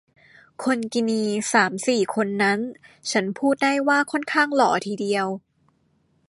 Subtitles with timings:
[0.63, 1.21] คนกินี
[1.53, 2.59] สามสี่คนนั้น
[3.11, 5.27] ฉันพูดได้ว่าค่อนข้างหล่อทีเดียว